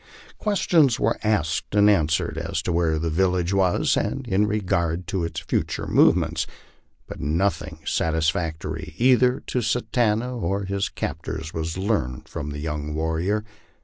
Questions 0.39 0.99
were 0.99 1.19
asked 1.23 1.75
and 1.75 1.87
answered 1.87 2.35
as 2.35 2.63
to 2.63 2.71
where 2.71 2.97
the 2.97 3.11
village 3.11 3.53
was, 3.53 3.95
and 3.95 4.27
in 4.27 4.47
regard 4.47 5.05
to 5.09 5.23
its 5.23 5.41
future 5.41 5.85
movements, 5.85 6.47
but 7.05 7.19
nothing 7.19 7.77
satisfactory 7.85 8.95
either 8.97 9.41
to 9.45 9.61
Satanta 9.61 10.29
or 10.31 10.63
his 10.65 10.89
captors 10.89 11.53
was 11.53 11.77
learned 11.77 12.27
from 12.27 12.49
the 12.49 12.57
young 12.59 12.95
warrior. 12.95 13.45